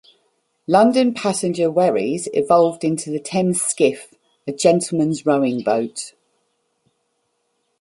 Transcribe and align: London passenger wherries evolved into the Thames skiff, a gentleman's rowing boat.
London 0.65 1.13
passenger 1.13 1.69
wherries 1.69 2.27
evolved 2.33 2.83
into 2.83 3.11
the 3.11 3.19
Thames 3.19 3.61
skiff, 3.61 4.11
a 4.47 4.51
gentleman's 4.51 5.27
rowing 5.27 5.61
boat. 5.61 6.13